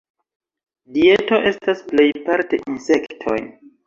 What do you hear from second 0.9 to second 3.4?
Dieto estas plejparte insektoj.